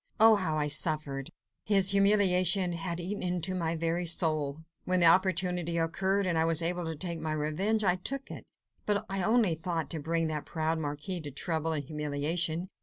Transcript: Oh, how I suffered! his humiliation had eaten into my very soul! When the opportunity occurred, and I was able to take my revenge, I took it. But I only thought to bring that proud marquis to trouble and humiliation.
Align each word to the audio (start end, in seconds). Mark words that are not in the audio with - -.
Oh, 0.19 0.35
how 0.37 0.57
I 0.57 0.67
suffered! 0.67 1.29
his 1.63 1.91
humiliation 1.91 2.73
had 2.73 2.99
eaten 2.99 3.21
into 3.21 3.53
my 3.53 3.75
very 3.75 4.07
soul! 4.07 4.63
When 4.83 4.99
the 4.99 5.05
opportunity 5.05 5.77
occurred, 5.77 6.25
and 6.25 6.39
I 6.39 6.45
was 6.45 6.63
able 6.63 6.85
to 6.85 6.95
take 6.95 7.19
my 7.19 7.33
revenge, 7.33 7.83
I 7.83 7.97
took 7.97 8.31
it. 8.31 8.43
But 8.87 9.05
I 9.07 9.21
only 9.21 9.53
thought 9.53 9.91
to 9.91 9.99
bring 9.99 10.25
that 10.25 10.47
proud 10.47 10.79
marquis 10.79 11.21
to 11.21 11.29
trouble 11.29 11.73
and 11.73 11.83
humiliation. 11.83 12.69